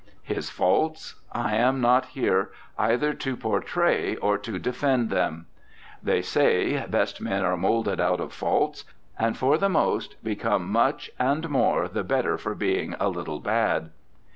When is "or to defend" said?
4.15-5.11